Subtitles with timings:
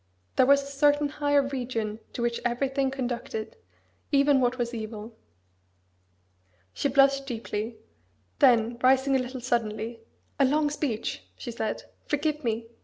[0.35, 3.55] There was a certain higher region to which everything conducted
[4.11, 5.15] even what as evil."
[6.73, 7.77] She blushed deeply:
[8.39, 9.99] then rising a little suddenly,
[10.39, 12.69] "A long speech!" she said: "Forgive me!